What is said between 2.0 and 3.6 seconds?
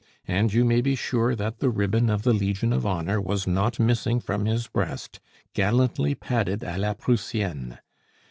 of the Legion of Honor was